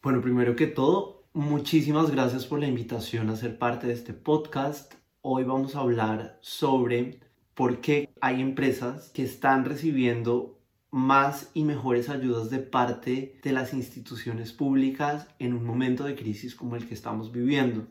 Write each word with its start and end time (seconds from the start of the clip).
Bueno, 0.00 0.20
primero 0.20 0.54
que 0.54 0.68
todo, 0.68 1.24
muchísimas 1.32 2.12
gracias 2.12 2.46
por 2.46 2.60
la 2.60 2.68
invitación 2.68 3.30
a 3.30 3.36
ser 3.36 3.58
parte 3.58 3.88
de 3.88 3.94
este 3.94 4.14
podcast. 4.14 4.94
Hoy 5.22 5.42
vamos 5.42 5.74
a 5.74 5.80
hablar 5.80 6.38
sobre 6.40 7.18
por 7.54 7.80
qué 7.80 8.14
hay 8.20 8.40
empresas 8.40 9.10
que 9.10 9.24
están 9.24 9.64
recibiendo 9.64 10.60
más 10.92 11.50
y 11.52 11.64
mejores 11.64 12.10
ayudas 12.10 12.48
de 12.48 12.60
parte 12.60 13.40
de 13.42 13.52
las 13.52 13.74
instituciones 13.74 14.52
públicas 14.52 15.26
en 15.40 15.52
un 15.52 15.64
momento 15.64 16.04
de 16.04 16.14
crisis 16.14 16.54
como 16.54 16.76
el 16.76 16.86
que 16.86 16.94
estamos 16.94 17.32
viviendo. 17.32 17.88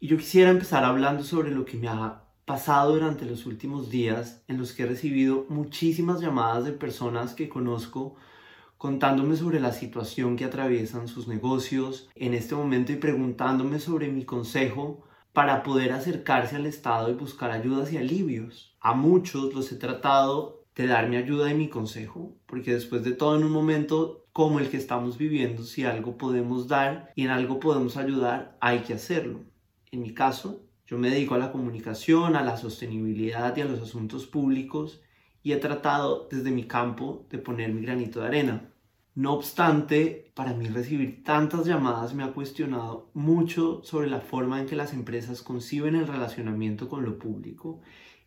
Y 0.00 0.08
yo 0.08 0.16
quisiera 0.16 0.50
empezar 0.50 0.82
hablando 0.82 1.22
sobre 1.22 1.52
lo 1.52 1.64
que 1.64 1.76
me 1.76 1.86
ha 1.86 2.24
pasado 2.44 2.94
durante 2.94 3.24
los 3.24 3.46
últimos 3.46 3.88
días 3.88 4.42
en 4.48 4.58
los 4.58 4.72
que 4.72 4.82
he 4.82 4.86
recibido 4.86 5.46
muchísimas 5.48 6.20
llamadas 6.20 6.64
de 6.64 6.72
personas 6.72 7.34
que 7.34 7.48
conozco 7.48 8.16
contándome 8.78 9.36
sobre 9.36 9.60
la 9.60 9.72
situación 9.72 10.36
que 10.36 10.44
atraviesan 10.44 11.08
sus 11.08 11.28
negocios 11.28 12.08
en 12.14 12.34
este 12.34 12.54
momento 12.54 12.92
y 12.92 12.96
preguntándome 12.96 13.78
sobre 13.78 14.08
mi 14.08 14.24
consejo 14.24 15.04
para 15.32 15.62
poder 15.62 15.92
acercarse 15.92 16.56
al 16.56 16.66
Estado 16.66 17.10
y 17.10 17.14
buscar 17.14 17.50
ayudas 17.50 17.92
y 17.92 17.98
alivios. 17.98 18.76
A 18.80 18.94
muchos 18.94 19.54
los 19.54 19.70
he 19.72 19.76
tratado 19.76 20.64
de 20.74 20.86
dar 20.86 21.08
mi 21.08 21.16
ayuda 21.16 21.50
y 21.50 21.54
mi 21.54 21.68
consejo, 21.68 22.36
porque 22.46 22.74
después 22.74 23.02
de 23.02 23.12
todo 23.12 23.36
en 23.36 23.44
un 23.44 23.52
momento 23.52 24.24
como 24.32 24.60
el 24.60 24.68
que 24.68 24.76
estamos 24.76 25.16
viviendo, 25.16 25.62
si 25.62 25.84
algo 25.84 26.18
podemos 26.18 26.68
dar 26.68 27.10
y 27.14 27.24
en 27.24 27.30
algo 27.30 27.58
podemos 27.58 27.96
ayudar, 27.96 28.58
hay 28.60 28.80
que 28.80 28.92
hacerlo. 28.92 29.40
En 29.90 30.02
mi 30.02 30.12
caso, 30.12 30.62
yo 30.86 30.98
me 30.98 31.10
dedico 31.10 31.34
a 31.34 31.38
la 31.38 31.50
comunicación, 31.50 32.36
a 32.36 32.42
la 32.42 32.58
sostenibilidad 32.58 33.56
y 33.56 33.62
a 33.62 33.64
los 33.64 33.80
asuntos 33.80 34.26
públicos 34.26 35.00
y 35.46 35.52
he 35.52 35.58
tratado 35.58 36.26
desde 36.28 36.50
mi 36.50 36.64
campo 36.64 37.24
de 37.30 37.38
poner 37.38 37.72
mi 37.72 37.80
granito 37.80 38.18
de 38.18 38.26
arena. 38.26 38.68
No 39.14 39.32
obstante, 39.32 40.32
para 40.34 40.52
mí 40.54 40.66
recibir 40.66 41.22
tantas 41.22 41.66
llamadas 41.66 42.14
me 42.14 42.24
ha 42.24 42.32
cuestionado 42.32 43.12
mucho 43.14 43.80
sobre 43.84 44.10
la 44.10 44.20
forma 44.20 44.58
en 44.58 44.66
que 44.66 44.74
las 44.74 44.92
empresas 44.92 45.42
conciben 45.42 45.94
el 45.94 46.08
relacionamiento 46.08 46.88
con 46.88 47.04
lo 47.04 47.16
público 47.16 47.80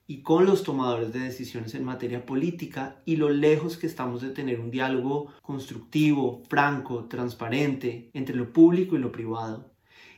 y 0.08 0.22
con 0.22 0.46
los 0.46 0.64
tomadores 0.64 1.12
de 1.12 1.20
decisiones 1.20 1.76
en 1.76 1.84
materia 1.84 2.26
política 2.26 3.02
y 3.04 3.18
lo 3.18 3.28
lejos 3.28 3.76
que 3.76 3.88
estamos 3.88 4.22
de 4.22 4.30
tener 4.30 4.62
un 4.62 4.72
diálogo 4.72 5.34
constructivo, 5.42 6.44
franco, 6.48 7.10
transparente 7.10 8.12
entre 8.14 8.38
lo 8.38 8.54
público 8.54 8.96
y 8.96 9.00
lo 9.00 9.12
privado. 9.12 9.74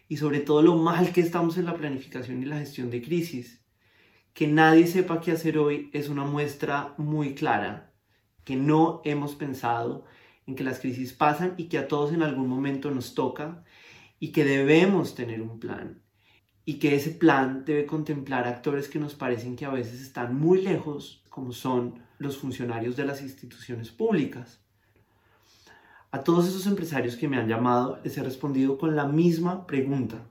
Y 0.07 0.17
sobre 0.17 0.41
todo 0.41 0.61
lo 0.61 0.77
mal 0.77 1.11
que 1.13 1.21
estamos 1.21 1.57
en 1.57 1.65
la 1.65 1.73
planificación 1.73 2.43
y 2.43 2.45
la 2.45 2.59
gestión 2.59 2.91
de 2.91 3.01
crisis 3.01 3.60
que 4.33 4.47
nadie 4.47 4.87
sepa 4.87 5.21
qué 5.21 5.31
hacer 5.31 5.57
hoy 5.57 5.89
es 5.93 6.09
una 6.09 6.23
muestra 6.23 6.93
muy 6.97 7.35
clara 7.35 7.93
que 8.43 8.55
no 8.55 9.01
hemos 9.03 9.35
pensado 9.35 10.05
en 10.47 10.55
que 10.55 10.63
las 10.63 10.79
crisis 10.79 11.13
pasan 11.13 11.53
y 11.57 11.65
que 11.65 11.77
a 11.77 11.87
todos 11.87 12.13
en 12.13 12.23
algún 12.23 12.47
momento 12.47 12.91
nos 12.91 13.13
toca 13.13 13.63
y 14.19 14.31
que 14.31 14.45
debemos 14.45 15.15
tener 15.15 15.41
un 15.41 15.59
plan 15.59 16.01
y 16.65 16.79
que 16.79 16.95
ese 16.95 17.11
plan 17.11 17.65
debe 17.65 17.85
contemplar 17.85 18.47
actores 18.47 18.87
que 18.87 18.99
nos 18.99 19.15
parecen 19.15 19.55
que 19.55 19.65
a 19.65 19.71
veces 19.71 20.01
están 20.01 20.35
muy 20.35 20.61
lejos, 20.61 21.23
como 21.29 21.51
son 21.51 21.99
los 22.17 22.37
funcionarios 22.37 22.95
de 22.95 23.05
las 23.05 23.21
instituciones 23.21 23.89
públicas. 23.89 24.61
A 26.11 26.23
todos 26.23 26.47
esos 26.47 26.67
empresarios 26.67 27.15
que 27.15 27.27
me 27.27 27.37
han 27.37 27.47
llamado 27.47 27.99
les 28.03 28.17
he 28.17 28.23
respondido 28.23 28.77
con 28.77 28.95
la 28.95 29.05
misma 29.05 29.65
pregunta 29.65 30.25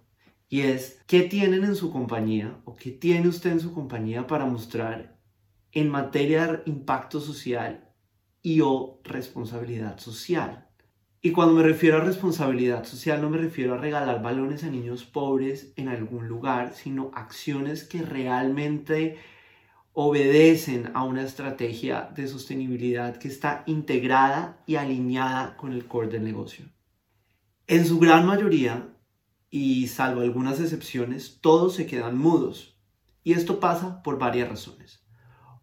y 0.53 0.63
es, 0.63 1.01
¿qué 1.07 1.23
tienen 1.23 1.63
en 1.63 1.77
su 1.77 1.93
compañía 1.93 2.59
o 2.65 2.75
qué 2.75 2.91
tiene 2.91 3.29
usted 3.29 3.53
en 3.53 3.61
su 3.61 3.73
compañía 3.73 4.27
para 4.27 4.47
mostrar 4.47 5.17
en 5.71 5.89
materia 5.89 6.47
de 6.49 6.63
impacto 6.67 7.21
social 7.21 7.89
y 8.43 8.61
o 8.61 9.01
responsabilidad 9.05 10.01
social? 10.01 10.69
Y 11.23 11.31
cuando 11.31 11.55
me 11.55 11.63
refiero 11.63 11.99
a 11.99 12.05
responsabilidad 12.05 12.85
social 12.85 13.23
no 13.23 13.31
me 13.31 13.39
refiero 13.39 13.75
a 13.75 13.79
regalar 13.79 14.23
balones 14.23 14.65
a 14.65 14.71
niños 14.71 15.05
pobres 15.05 15.73
en 15.77 15.89
algún 15.89 16.27
lugar, 16.27 16.75
sino 16.75 17.13
acciones 17.15 17.85
que 17.85 18.03
realmente 18.03 19.19
obedecen 19.93 20.91
a 20.95 21.05
una 21.05 21.23
estrategia 21.23 22.11
de 22.17 22.27
sostenibilidad 22.27 23.19
que 23.19 23.29
está 23.29 23.63
integrada 23.67 24.61
y 24.67 24.75
alineada 24.75 25.57
con 25.57 25.73
el 25.73 25.87
core 25.87 26.09
del 26.09 26.25
negocio. 26.25 26.65
En 27.69 27.87
su 27.87 28.01
gran 28.01 28.27
mayoría, 28.27 28.89
y 29.51 29.89
salvo 29.89 30.21
algunas 30.21 30.61
excepciones, 30.61 31.39
todos 31.41 31.75
se 31.75 31.87
quedan 31.87 32.17
mudos. 32.17 32.79
Y 33.25 33.33
esto 33.33 33.59
pasa 33.61 34.03
por 34.03 34.19
varias 34.19 34.49
razones. 34.49 35.05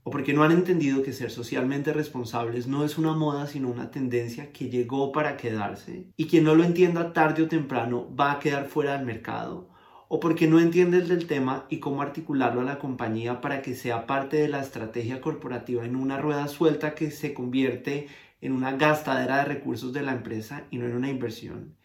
O 0.03 0.09
porque 0.09 0.33
no 0.33 0.43
han 0.43 0.51
entendido 0.51 1.03
que 1.03 1.13
ser 1.13 1.31
socialmente 1.31 1.91
responsables 1.91 2.67
no 2.67 2.83
es 2.83 2.97
una 2.97 3.13
moda, 3.13 3.47
sino 3.47 3.69
una 3.69 3.91
tendencia 3.91 4.51
que 4.51 4.69
llegó 4.69 5.11
para 5.11 5.37
quedarse. 5.37 6.11
Y 6.15 6.27
quien 6.27 6.43
no 6.43 6.55
lo 6.55 6.63
entienda 6.63 7.13
tarde 7.13 7.43
o 7.43 7.47
temprano 7.47 8.13
va 8.15 8.33
a 8.33 8.39
quedar 8.39 8.67
fuera 8.67 8.93
del 8.97 9.05
mercado. 9.05 9.69
O 10.09 10.19
porque 10.19 10.47
no 10.47 10.59
entiende 10.59 10.99
el 10.99 11.27
tema 11.27 11.65
y 11.69 11.79
cómo 11.79 12.01
articularlo 12.01 12.61
a 12.61 12.65
la 12.65 12.79
compañía 12.79 13.41
para 13.41 13.61
que 13.61 13.75
sea 13.75 14.05
parte 14.05 14.37
de 14.37 14.47
la 14.47 14.61
estrategia 14.61 15.19
corporativa 15.19 15.83
en 15.85 15.97
una 15.97 16.17
rueda 16.17 16.47
suelta 16.47 16.95
que 16.95 17.11
se 17.11 17.33
convierte 17.33 18.07
en 18.39 18.53
una 18.53 18.73
gastadera 18.77 19.37
de 19.37 19.45
recursos 19.45 19.91
de 19.93 20.03
la 20.03 20.13
empresa 20.13 20.65
y 20.71 20.77
no 20.77 20.85
en 20.85 20.95
una 20.95 21.09
inversión. 21.09 21.76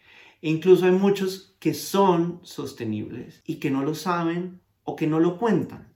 Incluso 0.45 0.83
hay 0.83 0.91
muchos 0.91 1.55
que 1.57 1.73
son 1.73 2.41
sostenibles 2.43 3.41
y 3.45 3.61
que 3.61 3.71
no 3.71 3.81
lo 3.81 3.95
saben 3.95 4.59
o 4.83 4.97
que 4.97 5.07
no 5.07 5.21
lo 5.21 5.37
cuentan. 5.37 5.95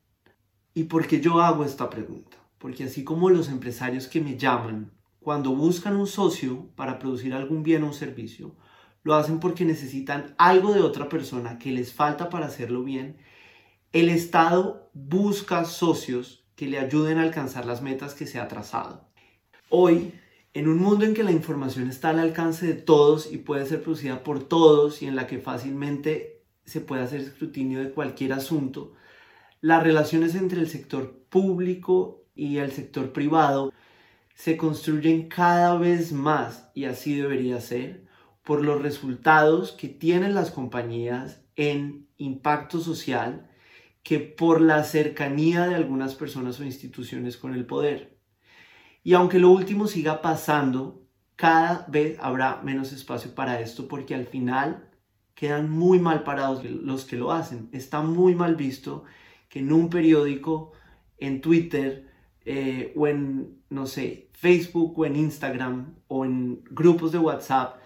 ¿Y 0.73 0.85
por 0.85 1.05
qué 1.05 1.19
yo 1.19 1.41
hago 1.41 1.65
esta 1.65 1.89
pregunta? 1.89 2.37
Porque 2.57 2.85
así 2.85 3.03
como 3.03 3.29
los 3.29 3.49
empresarios 3.49 4.07
que 4.07 4.21
me 4.21 4.37
llaman 4.37 4.93
cuando 5.19 5.53
buscan 5.53 5.97
un 5.97 6.07
socio 6.07 6.69
para 6.77 6.97
producir 6.97 7.33
algún 7.33 7.61
bien 7.61 7.83
o 7.83 7.87
un 7.87 7.93
servicio, 7.93 8.55
lo 9.03 9.15
hacen 9.15 9.41
porque 9.41 9.65
necesitan 9.65 10.33
algo 10.37 10.73
de 10.73 10.79
otra 10.79 11.09
persona 11.09 11.59
que 11.59 11.73
les 11.73 11.91
falta 11.91 12.29
para 12.29 12.45
hacerlo 12.45 12.83
bien, 12.83 13.17
el 13.91 14.07
Estado 14.07 14.89
busca 14.93 15.65
socios 15.65 16.45
que 16.55 16.67
le 16.67 16.79
ayuden 16.79 17.17
a 17.17 17.23
alcanzar 17.23 17.65
las 17.65 17.81
metas 17.81 18.13
que 18.13 18.25
se 18.25 18.39
ha 18.39 18.47
trazado. 18.47 19.09
Hoy 19.67 20.13
en 20.57 20.67
un 20.67 20.79
mundo 20.79 21.05
en 21.05 21.13
que 21.13 21.23
la 21.23 21.31
información 21.31 21.87
está 21.87 22.09
al 22.09 22.17
alcance 22.17 22.65
de 22.65 22.73
todos 22.73 23.31
y 23.31 23.37
puede 23.37 23.67
ser 23.67 23.83
producida 23.83 24.23
por 24.23 24.43
todos 24.43 25.03
y 25.03 25.05
en 25.05 25.15
la 25.15 25.27
que 25.27 25.37
fácilmente 25.37 26.41
se 26.65 26.81
puede 26.81 27.03
hacer 27.03 27.21
escrutinio 27.21 27.79
de 27.79 27.91
cualquier 27.91 28.33
asunto, 28.33 28.93
las 29.61 29.83
relaciones 29.83 30.33
entre 30.33 30.59
el 30.59 30.67
sector 30.67 31.25
público 31.29 32.25
y 32.33 32.57
el 32.57 32.71
sector 32.71 33.13
privado 33.13 33.71
se 34.33 34.57
construyen 34.57 35.29
cada 35.29 35.77
vez 35.77 36.11
más, 36.11 36.71
y 36.73 36.85
así 36.85 37.15
debería 37.15 37.61
ser, 37.61 38.07
por 38.43 38.65
los 38.65 38.81
resultados 38.81 39.73
que 39.73 39.89
tienen 39.89 40.33
las 40.33 40.49
compañías 40.49 41.39
en 41.55 42.07
impacto 42.17 42.79
social 42.79 43.47
que 44.01 44.17
por 44.17 44.59
la 44.59 44.83
cercanía 44.83 45.67
de 45.67 45.75
algunas 45.75 46.15
personas 46.15 46.59
o 46.59 46.63
instituciones 46.63 47.37
con 47.37 47.53
el 47.53 47.67
poder. 47.67 48.16
Y 49.03 49.13
aunque 49.13 49.39
lo 49.39 49.51
último 49.51 49.87
siga 49.87 50.21
pasando, 50.21 51.07
cada 51.35 51.85
vez 51.87 52.17
habrá 52.19 52.61
menos 52.63 52.91
espacio 52.91 53.33
para 53.35 53.61
esto 53.61 53.87
porque 53.87 54.15
al 54.15 54.25
final 54.25 54.89
quedan 55.35 55.69
muy 55.69 55.99
mal 55.99 56.23
parados 56.23 56.63
los 56.65 57.05
que 57.05 57.15
lo 57.15 57.31
hacen. 57.31 57.69
Está 57.71 58.01
muy 58.01 58.33
mal 58.35 58.55
visto 58.55 59.03
que 59.49 59.59
en 59.59 59.71
un 59.71 59.89
periódico, 59.89 60.71
en 61.19 61.41
Twitter 61.41 62.07
eh, 62.43 62.93
o 62.95 63.07
en, 63.07 63.61
no 63.69 63.85
sé, 63.85 64.29
Facebook 64.33 64.97
o 64.97 65.05
en 65.05 65.15
Instagram 65.15 65.95
o 66.07 66.25
en 66.25 66.63
grupos 66.71 67.11
de 67.11 67.19
WhatsApp 67.19 67.77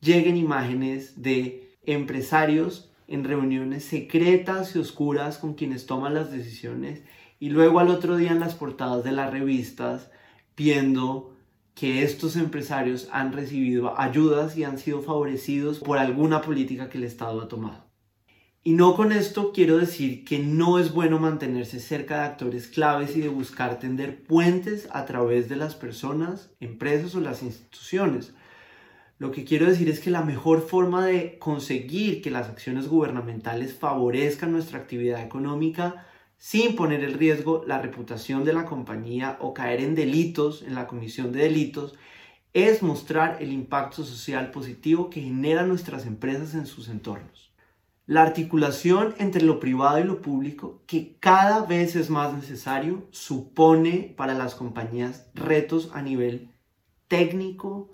lleguen 0.00 0.36
imágenes 0.36 1.22
de 1.22 1.76
empresarios 1.84 2.92
en 3.08 3.24
reuniones 3.24 3.84
secretas 3.84 4.74
y 4.74 4.78
oscuras 4.78 5.38
con 5.38 5.54
quienes 5.54 5.86
toman 5.86 6.14
las 6.14 6.32
decisiones 6.32 7.02
y 7.38 7.50
luego 7.50 7.78
al 7.78 7.88
otro 7.88 8.16
día 8.16 8.32
en 8.32 8.40
las 8.40 8.54
portadas 8.54 9.04
de 9.04 9.12
las 9.12 9.30
revistas 9.30 10.10
viendo 10.56 11.36
que 11.74 12.02
estos 12.02 12.36
empresarios 12.36 13.08
han 13.12 13.32
recibido 13.32 13.98
ayudas 14.00 14.56
y 14.56 14.64
han 14.64 14.78
sido 14.78 15.02
favorecidos 15.02 15.78
por 15.80 15.98
alguna 15.98 16.40
política 16.40 16.88
que 16.88 16.98
el 16.98 17.04
Estado 17.04 17.42
ha 17.42 17.48
tomado. 17.48 17.84
Y 18.66 18.72
no 18.72 18.96
con 18.96 19.12
esto 19.12 19.52
quiero 19.52 19.76
decir 19.76 20.24
que 20.24 20.40
no 20.40 20.80
es 20.80 20.92
bueno 20.92 21.20
mantenerse 21.20 21.78
cerca 21.78 22.18
de 22.18 22.24
actores 22.24 22.66
claves 22.66 23.14
y 23.14 23.20
de 23.20 23.28
buscar 23.28 23.78
tender 23.78 24.24
puentes 24.24 24.88
a 24.90 25.04
través 25.04 25.48
de 25.48 25.54
las 25.54 25.76
personas, 25.76 26.50
empresas 26.58 27.14
o 27.14 27.20
las 27.20 27.44
instituciones. 27.44 28.34
Lo 29.18 29.30
que 29.30 29.44
quiero 29.44 29.66
decir 29.66 29.88
es 29.88 30.00
que 30.00 30.10
la 30.10 30.22
mejor 30.22 30.66
forma 30.66 31.06
de 31.06 31.38
conseguir 31.38 32.20
que 32.22 32.32
las 32.32 32.48
acciones 32.48 32.88
gubernamentales 32.88 33.72
favorezcan 33.72 34.50
nuestra 34.50 34.78
actividad 34.78 35.22
económica 35.22 36.06
sin 36.38 36.76
poner 36.76 37.02
en 37.02 37.18
riesgo 37.18 37.64
la 37.66 37.80
reputación 37.80 38.44
de 38.44 38.52
la 38.52 38.64
compañía 38.64 39.38
o 39.40 39.54
caer 39.54 39.80
en 39.80 39.94
delitos, 39.94 40.62
en 40.62 40.74
la 40.74 40.86
comisión 40.86 41.32
de 41.32 41.40
delitos, 41.40 41.94
es 42.52 42.82
mostrar 42.82 43.42
el 43.42 43.52
impacto 43.52 44.04
social 44.04 44.50
positivo 44.50 45.10
que 45.10 45.20
generan 45.20 45.68
nuestras 45.68 46.06
empresas 46.06 46.54
en 46.54 46.66
sus 46.66 46.88
entornos. 46.88 47.52
La 48.06 48.22
articulación 48.22 49.14
entre 49.18 49.42
lo 49.42 49.58
privado 49.58 49.98
y 49.98 50.04
lo 50.04 50.22
público, 50.22 50.82
que 50.86 51.16
cada 51.18 51.66
vez 51.66 51.96
es 51.96 52.08
más 52.08 52.32
necesario, 52.32 53.08
supone 53.10 54.14
para 54.16 54.34
las 54.34 54.54
compañías 54.54 55.28
retos 55.34 55.90
a 55.92 56.02
nivel 56.02 56.50
técnico, 57.08 57.90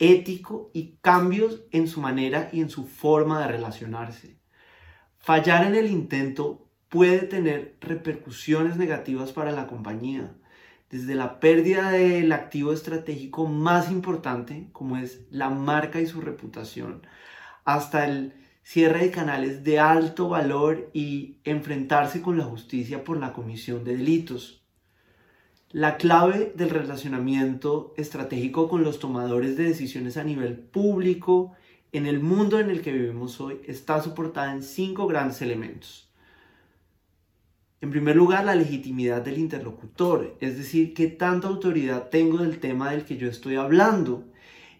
ético 0.00 0.70
y 0.74 0.98
cambios 1.00 1.62
en 1.70 1.86
su 1.86 2.00
manera 2.00 2.50
y 2.52 2.60
en 2.60 2.70
su 2.70 2.86
forma 2.86 3.40
de 3.40 3.52
relacionarse. 3.52 4.36
Fallar 5.18 5.64
en 5.64 5.76
el 5.76 5.88
intento 5.88 6.68
puede 6.92 7.20
tener 7.20 7.74
repercusiones 7.80 8.76
negativas 8.76 9.32
para 9.32 9.50
la 9.50 9.66
compañía, 9.66 10.30
desde 10.90 11.14
la 11.14 11.40
pérdida 11.40 11.90
del 11.90 12.30
activo 12.32 12.74
estratégico 12.74 13.46
más 13.46 13.90
importante, 13.90 14.68
como 14.72 14.98
es 14.98 15.22
la 15.30 15.48
marca 15.48 16.02
y 16.02 16.06
su 16.06 16.20
reputación, 16.20 17.00
hasta 17.64 18.06
el 18.06 18.34
cierre 18.62 19.04
de 19.06 19.10
canales 19.10 19.64
de 19.64 19.78
alto 19.78 20.28
valor 20.28 20.90
y 20.92 21.38
enfrentarse 21.44 22.20
con 22.20 22.36
la 22.36 22.44
justicia 22.44 23.04
por 23.04 23.16
la 23.16 23.32
comisión 23.32 23.84
de 23.84 23.96
delitos. 23.96 24.62
La 25.70 25.96
clave 25.96 26.52
del 26.54 26.68
relacionamiento 26.68 27.94
estratégico 27.96 28.68
con 28.68 28.84
los 28.84 28.98
tomadores 28.98 29.56
de 29.56 29.64
decisiones 29.64 30.18
a 30.18 30.24
nivel 30.24 30.58
público 30.58 31.52
en 31.92 32.04
el 32.04 32.20
mundo 32.20 32.60
en 32.60 32.68
el 32.68 32.82
que 32.82 32.92
vivimos 32.92 33.40
hoy 33.40 33.62
está 33.64 34.02
soportada 34.02 34.52
en 34.52 34.62
cinco 34.62 35.06
grandes 35.06 35.40
elementos. 35.40 36.11
En 37.82 37.90
primer 37.90 38.14
lugar, 38.14 38.44
la 38.44 38.54
legitimidad 38.54 39.22
del 39.22 39.38
interlocutor, 39.38 40.36
es 40.38 40.56
decir, 40.56 40.94
qué 40.94 41.08
tanta 41.08 41.48
autoridad 41.48 42.10
tengo 42.10 42.38
del 42.38 42.60
tema 42.60 42.92
del 42.92 43.04
que 43.04 43.16
yo 43.16 43.28
estoy 43.28 43.56
hablando. 43.56 44.22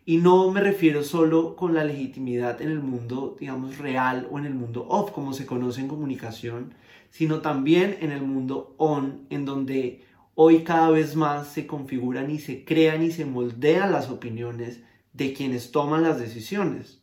Y 0.04 0.19
no 0.19 0.52
me 0.52 0.60
refiero 0.60 1.02
solo 1.02 1.56
con 1.56 1.75
la 1.75 1.82
legitimidad 1.82 2.62
en 2.62 2.70
el 2.70 2.78
mundo, 2.78 3.37
digamos, 3.40 3.78
real 3.78 4.28
o 4.31 4.38
en 4.38 4.46
el 4.46 4.54
mundo 4.54 4.87
off, 4.88 5.10
como 5.10 5.32
se 5.32 5.46
conoce 5.46 5.81
en 5.81 5.88
comunicación, 5.88 6.75
sino 7.10 7.40
también 7.40 7.96
en 8.00 8.12
el 8.12 8.22
mundo 8.22 8.76
on, 8.78 9.26
en 9.31 9.46
donde 9.46 10.04
hoy 10.37 10.62
cada 10.62 10.88
vez 10.90 11.16
más 11.16 11.49
se 11.49 11.66
configuran 11.66 12.31
y 12.31 12.38
se 12.38 12.64
crean 12.64 13.02
y 13.02 13.10
se 13.10 13.25
moldean 13.25 13.90
las 13.90 14.10
opiniones 14.10 14.81
de 15.12 15.32
quienes 15.32 15.72
toman 15.72 16.04
las 16.04 16.20
decisiones. 16.20 17.02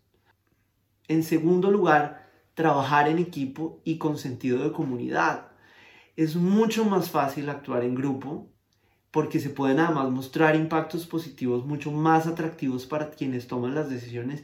En 1.10 1.24
segundo 1.24 1.72
lugar, 1.72 2.25
trabajar 2.54 3.10
en 3.10 3.19
equipo 3.19 3.81
y 3.84 3.98
con 3.98 4.18
sentido 4.18 4.63
de 4.63 4.72
comunidad 4.72 5.49
es 6.19 6.36
mucho 6.36 6.83
más 6.83 7.10
fácil 7.10 7.50
actuar 7.50 7.86
en 7.86 7.95
grupo 7.95 8.51
porque 9.10 9.39
se 9.39 9.50
pueden 9.50 9.80
además 9.80 10.12
mostrar 10.12 10.54
impactos 10.57 11.07
positivos 11.07 11.66
mucho 11.66 11.94
más 11.94 12.27
atractivos 12.27 12.86
para 12.86 13.10
quienes 13.12 13.48
toman 13.48 13.74
las 13.74 13.89
decisiones 13.89 14.44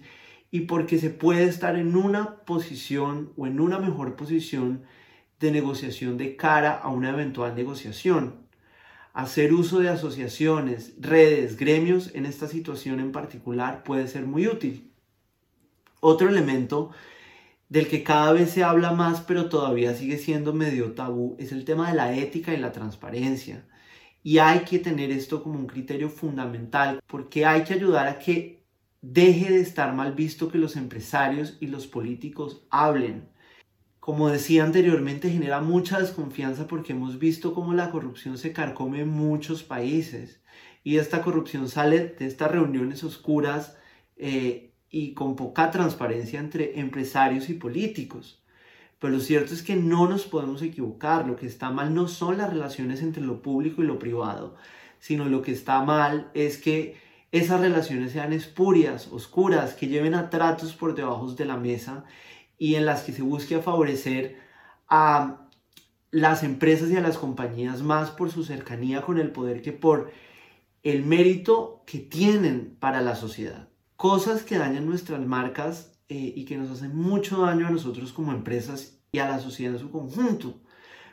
y 0.52 0.62
porque 0.62 0.98
se 0.98 1.10
puede 1.10 1.44
estar 1.44 1.76
en 1.76 1.98
una 1.98 2.38
posición 2.46 3.34
o 3.36 3.46
en 3.46 3.60
una 3.60 3.78
mejor 3.78 4.16
posición 4.16 4.84
de 5.42 5.52
negociación 5.52 6.18
de 6.18 6.38
cara 6.38 6.72
a 6.72 6.88
una 6.88 7.10
eventual 7.10 7.56
negociación. 7.56 8.36
Hacer 9.14 9.54
uso 9.54 9.80
de 9.80 9.90
asociaciones, 9.90 10.94
redes, 10.98 11.58
gremios 11.58 12.10
en 12.16 12.26
esta 12.26 12.48
situación 12.48 13.02
en 13.02 13.12
particular 13.12 13.84
puede 13.84 14.08
ser 14.08 14.26
muy 14.26 14.48
útil. 14.48 14.94
Otro 16.00 16.30
elemento 16.30 16.92
del 17.70 17.88
que 17.88 18.04
cada 18.04 18.34
vez 18.34 18.52
se 18.52 18.64
habla 18.64 18.92
más, 18.92 19.22
pero 19.22 19.50
todavía 19.50 19.96
sigue 19.96 20.18
siendo 20.18 20.54
medio 20.54 20.94
tabú, 20.94 21.36
es 21.40 21.52
el 21.52 21.66
tema 21.66 21.90
de 21.90 21.96
la 21.96 22.16
ética 22.16 22.54
y 22.54 22.58
la 22.58 22.72
transparencia. 22.72 23.68
Y 24.24 24.40
hay 24.40 24.62
que 24.62 24.80
tener 24.80 25.12
esto 25.12 25.44
como 25.44 25.60
un 25.60 25.68
criterio 25.68 26.10
fundamental, 26.10 27.02
porque 27.08 27.46
hay 27.46 27.64
que 27.64 27.74
ayudar 27.74 28.08
a 28.08 28.20
que 28.20 28.66
deje 29.02 29.52
de 29.52 29.62
estar 29.62 29.94
mal 29.94 30.14
visto 30.14 30.50
que 30.50 30.58
los 30.58 30.76
empresarios 30.76 31.58
y 31.60 31.68
los 31.68 31.88
políticos 31.88 32.66
hablen. 32.72 33.30
Como 34.00 34.30
decía 34.30 34.64
anteriormente, 34.64 35.32
genera 35.32 35.62
mucha 35.62 36.00
desconfianza 36.00 36.68
porque 36.68 36.94
hemos 36.94 37.20
visto 37.20 37.54
cómo 37.54 37.74
la 37.74 37.92
corrupción 37.92 38.38
se 38.38 38.54
carcome 38.54 39.02
en 39.02 39.10
muchos 39.10 39.64
países. 39.64 40.42
Y 40.84 40.98
esta 40.98 41.22
corrupción 41.24 41.70
sale 41.70 42.16
de 42.20 42.28
estas 42.28 42.52
reuniones 42.52 43.04
oscuras 43.04 43.78
eh, 44.18 44.75
y 44.96 45.14
con 45.14 45.36
poca 45.36 45.72
transparencia 45.72 46.40
entre 46.40 46.80
empresarios 46.80 47.50
y 47.50 47.56
políticos. 47.56 48.42
Pero 48.98 49.12
lo 49.12 49.20
cierto 49.20 49.54
es 49.54 49.62
que 49.62 49.76
no 49.76 50.08
nos 50.08 50.24
podemos 50.26 50.62
equivocar. 50.62 51.28
Lo 51.28 51.36
que 51.36 51.48
está 51.48 51.70
mal 51.70 51.94
no 51.94 52.08
son 52.08 52.38
las 52.38 52.50
relaciones 52.50 53.02
entre 53.02 53.22
lo 53.22 53.42
público 53.42 53.84
y 53.84 53.88
lo 53.88 54.00
privado, 54.00 54.56
sino 55.00 55.26
lo 55.26 55.42
que 55.42 55.52
está 55.52 55.82
mal 55.82 56.32
es 56.34 56.58
que 56.58 56.96
esas 57.34 57.60
relaciones 57.60 58.14
sean 58.14 58.32
espurias, 58.32 59.10
oscuras, 59.12 59.74
que 59.74 59.90
lleven 59.90 60.14
a 60.14 60.30
tratos 60.30 60.72
por 60.74 60.96
debajo 60.96 61.30
de 61.30 61.44
la 61.44 61.58
mesa 61.58 62.06
y 62.58 62.76
en 62.76 62.86
las 62.86 63.04
que 63.04 63.12
se 63.12 63.22
busque 63.22 63.60
favorecer 63.60 64.38
a 64.88 65.50
las 66.10 66.44
empresas 66.44 66.90
y 66.90 66.96
a 66.96 67.02
las 67.02 67.18
compañías 67.18 67.82
más 67.82 68.12
por 68.12 68.32
su 68.32 68.46
cercanía 68.46 69.02
con 69.02 69.20
el 69.20 69.34
poder 69.34 69.62
que 69.62 69.74
por 69.74 70.14
el 70.84 71.04
mérito 71.04 71.84
que 71.86 72.00
tienen 72.00 72.78
para 72.80 73.02
la 73.02 73.18
sociedad 73.18 73.75
cosas 73.96 74.44
que 74.44 74.58
dañan 74.58 74.86
nuestras 74.86 75.26
marcas 75.26 75.98
eh, 76.10 76.34
y 76.36 76.46
que 76.46 76.58
nos 76.58 76.70
hacen 76.70 76.96
mucho 76.96 77.42
daño 77.42 77.68
a 77.68 77.72
nosotros 77.72 78.14
como 78.14 78.32
empresas 78.32 79.00
y 79.12 79.20
a 79.20 79.28
la 79.28 79.40
sociedad 79.40 79.74
en 79.74 79.80
su 79.80 79.92
conjunto. 79.92 80.60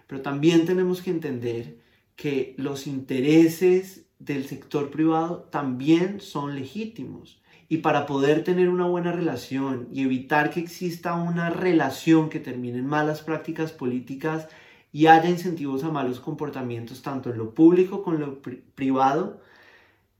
Pero 0.06 0.22
también 0.22 0.66
tenemos 0.66 1.02
que 1.02 1.10
entender 1.10 1.78
que 2.16 2.54
los 2.58 2.86
intereses 2.86 4.06
del 4.18 4.46
sector 4.46 4.90
privado 4.90 5.48
también 5.50 6.20
son 6.20 6.54
legítimos. 6.54 7.40
Y 7.68 7.78
para 7.78 8.04
poder 8.04 8.44
tener 8.44 8.68
una 8.68 8.86
buena 8.86 9.12
relación 9.12 9.88
y 9.92 10.02
evitar 10.02 10.50
que 10.50 10.60
exista 10.60 11.14
una 11.14 11.48
relación 11.48 12.28
que 12.28 12.38
termine 12.38 12.78
en 12.78 12.86
malas 12.86 13.22
prácticas 13.22 13.72
políticas 13.72 14.48
y 14.92 15.06
haya 15.06 15.30
incentivos 15.30 15.82
a 15.82 15.90
malos 15.90 16.20
comportamientos 16.20 17.00
tanto 17.00 17.30
en 17.30 17.38
lo 17.38 17.54
público 17.54 18.02
como 18.02 18.16
en 18.16 18.22
lo 18.22 18.42
privado, 18.74 19.40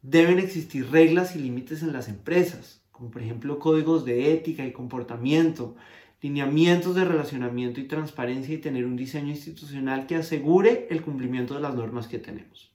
Deben 0.03 0.41
existir 0.41 0.91
reglas 0.91 1.37
y 1.37 1.39
límites 1.39 1.83
en 1.83 1.93
las 1.93 2.09
empresas, 2.09 2.83
como 2.91 3.13
por 3.13 3.23
ejemplo 3.23 3.61
códigos 3.61 4.05
de 4.05 4.33
ética 4.35 4.67
y 4.67 4.73
comportamiento, 4.73 5.77
lineamientos 6.21 6.97
de 6.97 7.05
relacionamiento 7.05 7.81
y 7.81 7.87
transparencia 7.87 8.55
y 8.55 8.59
tener 8.59 8.85
un 8.85 8.97
diseño 8.97 9.29
institucional 9.29 10.07
que 10.07 10.17
asegure 10.17 10.89
el 10.91 11.03
cumplimiento 11.03 11.55
de 11.55 11.61
las 11.61 11.75
normas 11.75 12.09
que 12.09 12.19
tenemos. 12.19 12.73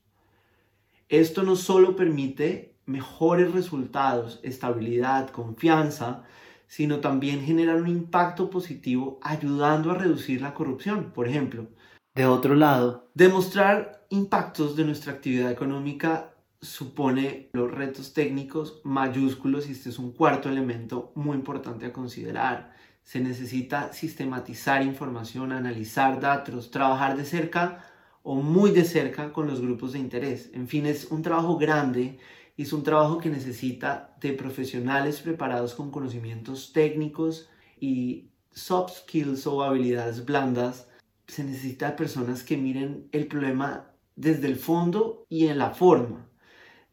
Esto 1.09 1.43
no 1.43 1.57
solo 1.57 1.97
permite 1.97 2.75
mejores 2.85 3.51
resultados, 3.51 4.39
estabilidad, 4.43 5.29
confianza, 5.29 6.23
sino 6.67 7.01
también 7.01 7.41
generar 7.41 7.81
un 7.81 7.89
impacto 7.89 8.49
positivo 8.49 9.19
ayudando 9.21 9.91
a 9.91 9.95
reducir 9.95 10.41
la 10.41 10.53
corrupción, 10.53 11.11
por 11.13 11.27
ejemplo. 11.27 11.67
De 12.15 12.25
otro 12.25 12.55
lado, 12.55 13.09
demostrar 13.13 14.05
impactos 14.09 14.77
de 14.77 14.85
nuestra 14.85 15.13
actividad 15.13 15.51
económica 15.51 16.33
supone 16.61 17.49
los 17.53 17.71
retos 17.71 18.13
técnicos 18.13 18.81
mayúsculos 18.83 19.67
y 19.67 19.73
este 19.73 19.89
es 19.89 19.99
un 19.99 20.11
cuarto 20.11 20.49
elemento 20.49 21.11
muy 21.15 21.35
importante 21.35 21.85
a 21.85 21.93
considerar. 21.93 22.75
Se 23.03 23.19
necesita 23.19 23.93
sistematizar 23.93 24.81
información, 24.83 25.51
analizar 25.51 26.19
datos, 26.19 26.71
trabajar 26.71 27.15
de 27.15 27.25
cerca 27.25 27.85
o 28.23 28.35
muy 28.35 28.71
de 28.71 28.83
cerca 28.83 29.31
con 29.31 29.47
los 29.47 29.61
grupos 29.61 29.93
de 29.93 29.99
interés. 29.99 30.49
En 30.53 30.67
fin, 30.67 30.85
es 30.85 31.05
un 31.11 31.21
trabajo 31.21 31.57
grande 31.57 32.19
y 32.57 32.63
es 32.63 32.73
un 32.73 32.83
trabajo 32.83 33.19
que 33.19 33.29
necesita 33.29 34.15
de 34.19 34.33
profesionales 34.33 35.21
preparados 35.21 35.75
con 35.75 35.91
conocimientos 35.91 36.73
técnicos 36.73 37.49
y 37.79 38.29
soft 38.51 39.03
skills 39.03 39.47
o 39.47 39.63
habilidades 39.63 40.25
blandas. 40.25 40.89
Se 41.27 41.43
necesita 41.43 41.95
personas 41.95 42.43
que 42.43 42.57
miren 42.57 43.07
el 43.11 43.27
problema 43.27 43.91
desde 44.15 44.47
el 44.47 44.55
fondo 44.55 45.25
y 45.29 45.47
en 45.47 45.59
la 45.59 45.69
forma 45.69 46.26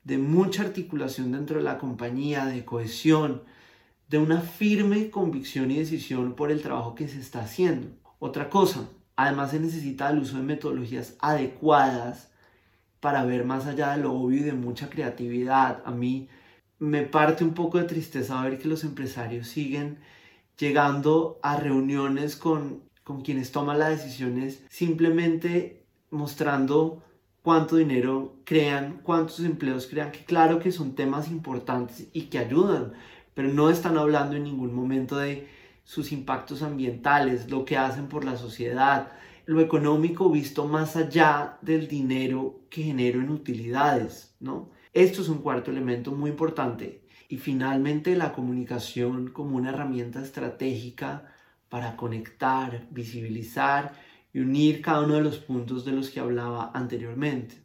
de 0.05 0.19
mucha 0.19 0.63
articulación 0.63 1.33
dentro 1.33 1.57
de 1.57 1.65
la 1.65 1.79
compañía, 1.79 2.45
de 2.47 2.65
cohesión, 2.65 3.43
de 4.09 4.19
una 4.19 4.41
firme 4.43 5.11
convicción 5.11 5.71
y 5.71 5.79
decisión 5.79 6.35
por 6.35 6.51
el 6.51 6.63
trabajo 6.63 6.95
que 6.95 7.09
se 7.09 7.19
está 7.19 7.41
haciendo. 7.41 7.89
Otra 8.19 8.51
cosa, 8.51 8.89
además 9.17 9.51
se 9.51 9.61
necesita 9.61 10.11
el 10.11 10.19
uso 10.19 10.37
de 10.37 10.43
metodologías 10.43 11.17
adecuadas 11.21 12.31
para 13.01 13.25
ver 13.25 13.45
más 13.45 13.67
allá 13.67 13.97
de 13.97 14.03
lo 14.03 14.13
obvio 14.13 14.41
y 14.41 14.45
de 14.45 14.53
mucha 14.53 14.89
creatividad. 14.89 15.83
A 15.85 15.91
mí 15.91 16.29
me 16.79 17.03
parte 17.03 17.45
un 17.45 17.55
poco 17.55 17.79
de 17.79 17.85
tristeza 17.85 18.43
ver 18.43 18.59
que 18.59 18.69
los 18.69 18.85
empresarios 18.85 19.49
siguen 19.49 19.99
llegando 20.59 21.39
a 21.43 21.57
reuniones 21.57 22.37
con, 22.37 22.83
con 23.03 23.23
quienes 23.23 23.53
toman 23.53 23.79
las 23.79 23.91
decisiones 23.91 24.63
simplemente 24.69 25.85
mostrando 26.11 27.03
cuánto 27.45 27.77
dinero 27.77 28.39
crean, 28.45 29.01
cuántos 29.03 29.41
empleos 29.41 29.87
crean, 29.87 30.13
que 30.13 30.25
claro 30.25 30.61
que 30.61 30.73
son 30.73 30.95
temas 30.95 31.31
importantes 31.31 32.09
y 32.15 32.23
que 32.23 32.39
ayudan, 32.39 32.95
pero 33.35 33.49
no 33.49 33.69
están 33.69 33.99
hablando 33.99 34.35
en 34.35 34.45
ningún 34.45 34.75
momento 34.75 35.19
de 35.19 35.47
sus 35.85 36.11
impactos 36.11 36.63
ambientales, 36.63 37.51
lo 37.51 37.67
que 37.67 37.77
hacen 37.77 38.09
por 38.09 38.25
la 38.25 38.39
sociedad, 38.39 39.13
lo 39.45 39.61
económico 39.61 40.31
visto 40.31 40.67
más 40.67 40.97
allá 40.97 41.59
del 41.61 41.87
dinero 41.87 42.61
que 42.71 42.83
genero 42.83 43.21
en 43.21 43.29
utilidades, 43.29 44.35
¿no? 44.41 44.71
Esto 44.95 45.21
es 45.21 45.29
un 45.29 45.43
cuarto 45.43 45.71
elemento 45.71 46.13
muy 46.13 46.31
importante. 46.31 47.03
Y 47.29 47.37
finalmente 47.37 48.17
la 48.17 48.33
comunicación 48.33 49.29
como 49.29 49.57
una 49.57 49.69
herramienta 49.69 50.23
estratégica 50.23 51.31
para 51.69 51.95
conectar, 51.97 52.87
visibilizar 52.91 53.93
y 54.35 54.41
unir 54.41 54.83
cada 54.83 55.03
uno 55.03 55.15
de 55.15 55.23
los 55.23 55.39
puntos 55.39 55.85
de 55.85 55.93
los 55.93 56.11
que 56.11 56.21
hablaba 56.21 56.73
anteriormente. 56.75 57.65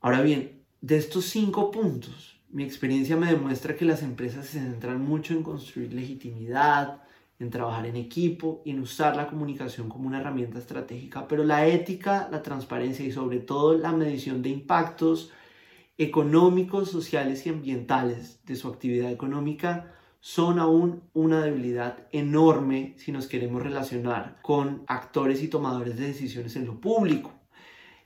Ahora 0.00 0.20
bien, 0.20 0.64
de 0.80 0.98
estos 0.98 1.24
cinco 1.24 1.70
puntos, 1.70 2.34
Mi 2.50 2.64
experiencia 2.64 3.14
me 3.14 3.30
demuestra 3.30 3.76
que 3.76 3.84
las 3.84 4.02
empresas 4.02 4.46
se 4.46 4.58
centran 4.58 5.02
mucho 5.02 5.34
en 5.34 5.42
construir 5.42 5.92
legitimidad, 5.92 7.02
en 7.38 7.50
trabajar 7.50 7.84
en 7.84 7.96
equipo 7.96 8.62
y 8.64 8.70
en 8.70 8.80
usar 8.80 9.16
la 9.16 9.26
comunicación 9.26 9.90
como 9.90 10.08
una 10.08 10.18
herramienta 10.18 10.58
estratégica, 10.58 11.28
pero 11.28 11.44
la 11.44 11.66
ética, 11.66 12.26
la 12.32 12.42
transparencia 12.42 13.04
y 13.04 13.12
sobre 13.12 13.40
todo 13.40 13.76
la 13.76 13.92
medición 13.92 14.40
de 14.40 14.48
impactos 14.48 15.30
económicos, 15.98 16.90
sociales 16.90 17.44
y 17.44 17.50
ambientales 17.50 18.40
de 18.46 18.56
su 18.56 18.68
actividad 18.68 19.12
económica 19.12 19.97
son 20.20 20.58
aún 20.58 21.02
una 21.12 21.42
debilidad 21.42 22.06
enorme 22.12 22.94
si 22.96 23.12
nos 23.12 23.26
queremos 23.26 23.62
relacionar 23.62 24.38
con 24.42 24.84
actores 24.86 25.42
y 25.42 25.48
tomadores 25.48 25.96
de 25.96 26.08
decisiones 26.08 26.56
en 26.56 26.66
lo 26.66 26.80
público. 26.80 27.32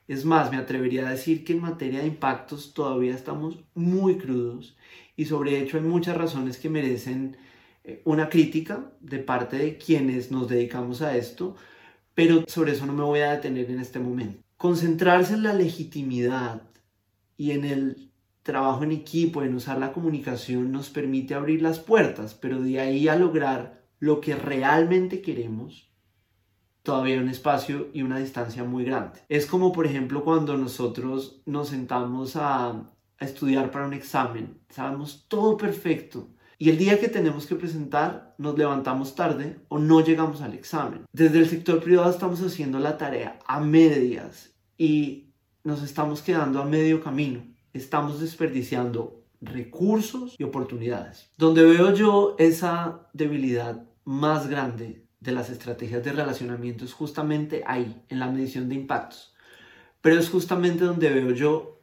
Es 0.09 0.25
más, 0.25 0.51
me 0.51 0.59
atrevería 0.59 1.07
a 1.07 1.11
decir 1.11 1.45
que 1.45 1.53
en 1.53 1.63
materia 1.63 2.01
de 2.01 2.07
impactos 2.07 2.75
todavía 2.75 3.15
estamos 3.15 3.65
muy 3.75 4.19
crudos 4.19 4.77
y 5.17 5.25
sobre 5.25 5.59
hecho 5.59 5.79
hay 5.79 5.85
muchas 5.85 6.17
razones 6.17 6.59
que 6.59 6.69
merecen 6.69 7.37
eh, 7.85 8.03
una 8.05 8.29
crítica 8.29 8.93
de 9.01 9.19
parte 9.19 9.57
de 9.57 9.79
quienes 9.79 10.31
nos 10.31 10.49
dedicamos 10.49 11.03
a 11.03 11.17
esto, 11.17 11.57
pero 12.15 12.45
sobre 12.47 12.73
eso 12.73 12.87
no 12.87 12.93
me 12.93 13.03
voy 13.03 13.21
a 13.21 13.33
detener 13.33 13.71
en 13.71 13.81
este 13.81 13.99
momento. 13.99 14.43
Concentrarse 14.57 15.35
en 15.35 15.45
la 15.45 15.55
legitimidad 15.55 16.63
y 17.37 17.53
en 17.53 17.65
el 17.65 18.12
trabajo 18.43 18.85
en 18.85 18.93
equipo, 18.93 19.43
en 19.43 19.55
usar 19.55 19.79
la 19.79 19.93
comunicación, 19.93 20.73
nos 20.73 20.91
permite 20.91 21.35
abrir 21.35 21.63
las 21.63 21.79
puertas, 21.79 22.35
pero 22.35 22.61
de 22.61 22.81
ahí 22.81 23.09
a 23.09 23.17
lograr 23.17 23.85
lo 23.99 24.21
que 24.21 24.35
realmente 24.35 25.23
queremos, 25.23 25.93
todavía 26.83 27.21
un 27.21 27.29
espacio 27.29 27.89
y 27.93 28.03
una 28.03 28.19
distancia 28.19 28.65
muy 28.65 28.85
grande. 28.85 29.21
Es 29.29 29.47
como, 29.47 29.73
por 29.73 29.87
ejemplo, 29.87 30.25
cuando 30.25 30.57
nosotros 30.57 31.43
nos 31.47 31.69
sentamos 31.69 32.35
a 32.37 32.91
estudiar 33.21 33.71
para 33.71 33.87
un 33.87 33.95
examen, 33.95 34.61
sabemos 34.69 35.27
todo 35.29 35.57
perfecto, 35.57 36.29
y 36.63 36.71
el 36.71 36.79
día 36.79 37.01
que 37.01 37.09
tenemos 37.09 37.47
que 37.47 37.57
presentar, 37.57 38.37
nos 38.39 38.57
levantamos 38.57 39.17
tarde 39.17 39.59
o 39.67 39.81
no 39.81 40.01
llegamos 40.01 40.43
al 40.43 40.55
examen. 40.55 41.05
Desde 41.13 41.41
el 41.41 41.49
sector 41.49 41.83
privado 41.83 42.09
estamos 42.09 42.41
haciendo 42.41 42.79
la 42.79 42.99
tarea 42.99 43.41
a 43.49 43.59
medias 43.59 44.55
y 44.79 45.33
nos 45.65 45.83
estamos 45.83 46.23
quedando 46.23 46.63
a 46.63 46.65
medio 46.65 47.03
camino 47.03 47.52
estamos 47.73 48.21
desperdiciando 48.21 49.23
recursos 49.41 50.37
y 50.39 50.45
oportunidades. 50.45 51.31
Donde 51.37 51.65
veo 51.65 51.95
yo 51.95 52.37
esa 52.39 53.09
debilidad 53.13 53.85
más 54.05 54.49
grande 54.49 55.07
de 55.21 55.33
las 55.33 55.51
estrategias 55.51 56.05
de 56.05 56.13
relacionamiento 56.13 56.85
es 56.85 56.93
justamente 56.93 57.63
ahí, 57.67 58.03
en 58.09 58.19
la 58.19 58.29
medición 58.29 58.69
de 58.69 58.75
impactos. 58.75 59.35
Pero 60.01 60.19
es 60.19 60.29
justamente 60.29 60.85
donde 60.85 61.11
veo 61.11 61.31
yo 61.31 61.81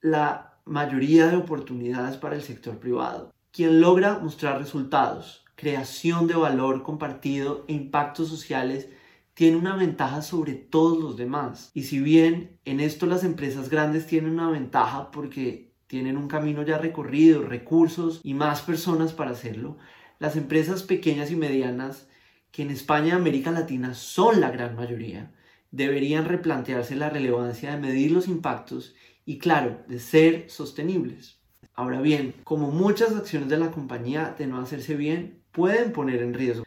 la 0.00 0.60
mayoría 0.64 1.28
de 1.28 1.36
oportunidades 1.36 2.16
para 2.16 2.36
el 2.36 2.42
sector 2.42 2.78
privado. 2.78 3.32
Quien 3.50 3.80
logra 3.80 4.18
mostrar 4.18 4.58
resultados, 4.58 5.44
creación 5.54 6.26
de 6.26 6.34
valor 6.34 6.82
compartido 6.82 7.64
e 7.66 7.72
impactos 7.72 8.28
sociales 8.28 8.88
tiene 9.36 9.58
una 9.58 9.76
ventaja 9.76 10.22
sobre 10.22 10.54
todos 10.54 10.98
los 10.98 11.18
demás. 11.18 11.70
Y 11.74 11.82
si 11.82 12.00
bien 12.00 12.58
en 12.64 12.80
esto 12.80 13.04
las 13.04 13.22
empresas 13.22 13.68
grandes 13.68 14.06
tienen 14.06 14.30
una 14.30 14.48
ventaja 14.48 15.10
porque 15.10 15.74
tienen 15.88 16.16
un 16.16 16.26
camino 16.26 16.62
ya 16.62 16.78
recorrido, 16.78 17.42
recursos 17.42 18.22
y 18.24 18.32
más 18.32 18.62
personas 18.62 19.12
para 19.12 19.32
hacerlo, 19.32 19.76
las 20.18 20.36
empresas 20.36 20.82
pequeñas 20.82 21.30
y 21.30 21.36
medianas, 21.36 22.08
que 22.50 22.62
en 22.62 22.70
España 22.70 23.08
y 23.08 23.10
América 23.10 23.50
Latina 23.50 23.92
son 23.92 24.40
la 24.40 24.50
gran 24.50 24.74
mayoría, 24.74 25.34
deberían 25.70 26.24
replantearse 26.24 26.96
la 26.96 27.10
relevancia 27.10 27.72
de 27.72 27.76
medir 27.76 28.12
los 28.12 28.28
impactos 28.28 28.94
y, 29.26 29.36
claro, 29.36 29.84
de 29.86 29.98
ser 29.98 30.48
sostenibles. 30.48 31.40
Ahora 31.74 32.00
bien, 32.00 32.32
como 32.42 32.70
muchas 32.70 33.14
acciones 33.14 33.50
de 33.50 33.58
la 33.58 33.70
compañía 33.70 34.34
de 34.38 34.46
no 34.46 34.58
hacerse 34.58 34.96
bien 34.96 35.42
pueden 35.52 35.92
poner 35.92 36.22
en 36.22 36.32
riesgo 36.32 36.66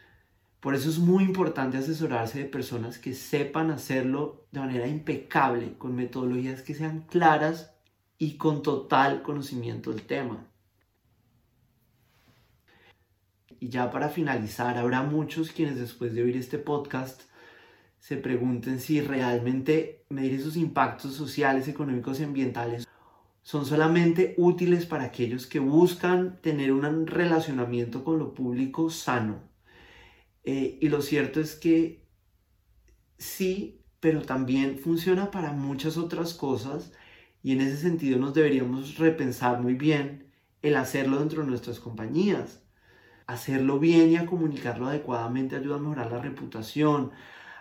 por 0.60 0.74
eso 0.74 0.90
es 0.90 0.98
muy 0.98 1.24
importante 1.24 1.78
asesorarse 1.78 2.40
de 2.40 2.44
personas 2.44 2.98
que 2.98 3.14
sepan 3.14 3.70
hacerlo 3.70 4.44
de 4.52 4.60
manera 4.60 4.86
impecable, 4.86 5.72
con 5.78 5.96
metodologías 5.96 6.60
que 6.60 6.74
sean 6.74 7.00
claras 7.08 7.74
y 8.18 8.36
con 8.36 8.62
total 8.62 9.22
conocimiento 9.22 9.90
del 9.90 10.02
tema. 10.02 10.46
Y 13.58 13.70
ya 13.70 13.90
para 13.90 14.10
finalizar, 14.10 14.76
habrá 14.76 15.02
muchos 15.02 15.50
quienes 15.50 15.78
después 15.78 16.14
de 16.14 16.22
oír 16.22 16.36
este 16.36 16.58
podcast 16.58 17.22
se 17.98 18.18
pregunten 18.18 18.80
si 18.80 19.00
realmente 19.00 20.04
medir 20.10 20.34
esos 20.34 20.56
impactos 20.56 21.14
sociales, 21.14 21.68
económicos 21.68 22.20
y 22.20 22.24
ambientales 22.24 22.86
son 23.42 23.64
solamente 23.64 24.34
útiles 24.36 24.84
para 24.84 25.04
aquellos 25.04 25.46
que 25.46 25.58
buscan 25.58 26.40
tener 26.42 26.72
un 26.72 27.06
relacionamiento 27.06 28.04
con 28.04 28.18
lo 28.18 28.34
público 28.34 28.90
sano 28.90 29.49
eh, 30.44 30.78
y 30.80 30.88
lo 30.88 31.02
cierto 31.02 31.40
es 31.40 31.54
que 31.54 32.06
sí, 33.18 33.82
pero 34.00 34.22
también 34.22 34.78
funciona 34.78 35.30
para 35.30 35.52
muchas 35.52 35.96
otras 35.96 36.34
cosas 36.34 36.92
y 37.42 37.52
en 37.52 37.60
ese 37.60 37.76
sentido 37.76 38.18
nos 38.18 38.34
deberíamos 38.34 38.98
repensar 38.98 39.60
muy 39.60 39.74
bien 39.74 40.30
el 40.62 40.76
hacerlo 40.76 41.18
dentro 41.18 41.42
de 41.42 41.48
nuestras 41.48 41.80
compañías. 41.80 42.62
Hacerlo 43.26 43.78
bien 43.78 44.10
y 44.10 44.16
a 44.16 44.26
comunicarlo 44.26 44.88
adecuadamente 44.88 45.56
ayuda 45.56 45.76
a 45.76 45.78
mejorar 45.78 46.10
la 46.10 46.18
reputación, 46.18 47.12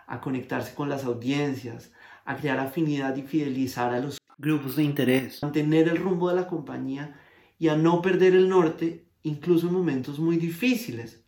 a 0.08 0.20
conectarse 0.20 0.74
con 0.74 0.90
las 0.90 1.04
audiencias, 1.04 1.92
a 2.26 2.36
crear 2.38 2.60
afinidad 2.60 3.16
y 3.16 3.22
fidelizar 3.22 3.94
a 3.94 4.00
los 4.00 4.18
grupos 4.38 4.78
de 4.78 4.84
interés, 4.84 5.44
mantener 5.44 5.88
el 5.90 5.98
rumbo 5.98 6.30
de 6.30 6.36
la 6.36 6.48
compañía 6.48 7.20
y 7.60 7.68
a 7.68 7.76
no 7.76 8.02
perder 8.02 8.34
el 8.34 8.50
norte 8.50 9.06
incluso 9.22 9.68
en 9.68 9.74
momentos 9.74 10.18
muy 10.18 10.38
difíciles 10.38 11.19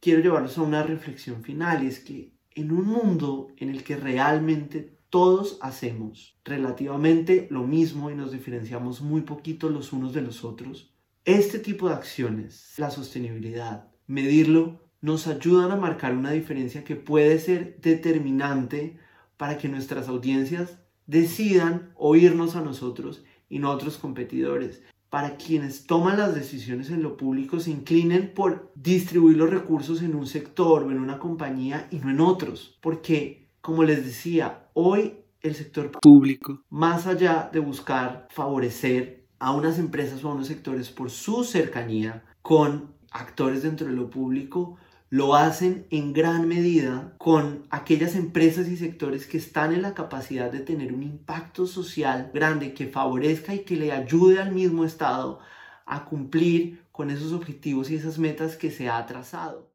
quiero 0.00 0.20
llevarlos 0.20 0.56
a 0.58 0.62
una 0.62 0.82
reflexión 0.82 1.42
final 1.44 1.84
y 1.84 1.88
es 1.88 2.00
que 2.00 2.32
en 2.52 2.72
un 2.72 2.86
mundo 2.86 3.48
en 3.58 3.68
el 3.70 3.84
que 3.84 3.96
realmente 3.96 4.98
todos 5.10 5.58
hacemos 5.60 6.38
relativamente 6.44 7.46
lo 7.50 7.64
mismo 7.64 8.10
y 8.10 8.14
nos 8.14 8.32
diferenciamos 8.32 9.00
muy 9.02 9.22
poquito 9.22 9.68
los 9.68 9.92
unos 9.92 10.12
de 10.12 10.22
los 10.22 10.44
otros, 10.44 10.94
este 11.24 11.58
tipo 11.58 11.88
de 11.88 11.94
acciones, 11.94 12.74
la 12.78 12.90
sostenibilidad, 12.90 13.88
medirlo, 14.06 14.80
nos 15.00 15.26
ayudan 15.26 15.70
a 15.70 15.76
marcar 15.76 16.14
una 16.14 16.30
diferencia 16.30 16.84
que 16.84 16.96
puede 16.96 17.38
ser 17.38 17.78
determinante 17.80 18.98
para 19.36 19.58
que 19.58 19.68
nuestras 19.68 20.08
audiencias 20.08 20.78
decidan 21.06 21.92
oírnos 21.96 22.56
a 22.56 22.60
nosotros 22.60 23.24
y 23.48 23.58
no 23.58 23.68
a 23.68 23.74
otros 23.74 23.96
competidores 23.96 24.82
para 25.10 25.36
quienes 25.36 25.86
toman 25.86 26.16
las 26.16 26.34
decisiones 26.36 26.88
en 26.88 27.02
lo 27.02 27.16
público 27.16 27.58
se 27.58 27.72
inclinen 27.72 28.32
por 28.32 28.72
distribuir 28.76 29.36
los 29.36 29.50
recursos 29.50 30.02
en 30.02 30.14
un 30.14 30.26
sector 30.26 30.84
o 30.84 30.90
en 30.92 31.00
una 31.00 31.18
compañía 31.18 31.88
y 31.90 31.96
no 31.96 32.10
en 32.10 32.20
otros. 32.20 32.78
Porque, 32.80 33.48
como 33.60 33.82
les 33.82 34.04
decía, 34.04 34.68
hoy 34.72 35.16
el 35.42 35.56
sector 35.56 35.90
público, 36.00 36.62
más 36.70 37.08
allá 37.08 37.50
de 37.52 37.58
buscar 37.58 38.28
favorecer 38.30 39.26
a 39.40 39.52
unas 39.52 39.78
empresas 39.78 40.22
o 40.22 40.30
a 40.30 40.34
unos 40.34 40.46
sectores 40.46 40.90
por 40.90 41.10
su 41.10 41.42
cercanía 41.42 42.22
con 42.40 42.94
actores 43.10 43.64
dentro 43.64 43.88
de 43.88 43.94
lo 43.94 44.10
público, 44.10 44.76
lo 45.10 45.34
hacen 45.34 45.88
en 45.90 46.12
gran 46.12 46.46
medida 46.46 47.16
con 47.18 47.66
aquellas 47.70 48.14
empresas 48.14 48.68
y 48.68 48.76
sectores 48.76 49.26
que 49.26 49.38
están 49.38 49.74
en 49.74 49.82
la 49.82 49.92
capacidad 49.92 50.52
de 50.52 50.60
tener 50.60 50.92
un 50.92 51.02
impacto 51.02 51.66
social 51.66 52.30
grande 52.32 52.74
que 52.74 52.86
favorezca 52.86 53.52
y 53.52 53.64
que 53.64 53.74
le 53.74 53.90
ayude 53.92 54.40
al 54.40 54.52
mismo 54.52 54.84
Estado 54.84 55.40
a 55.84 56.04
cumplir 56.04 56.84
con 56.92 57.10
esos 57.10 57.32
objetivos 57.32 57.90
y 57.90 57.96
esas 57.96 58.18
metas 58.18 58.56
que 58.56 58.70
se 58.70 58.88
ha 58.88 59.04
trazado. 59.06 59.69